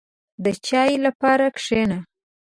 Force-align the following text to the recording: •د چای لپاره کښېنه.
•د 0.43 0.45
چای 0.65 0.91
لپاره 1.05 1.45
کښېنه. 1.57 1.99